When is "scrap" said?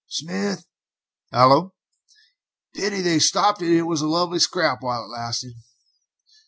4.39-4.81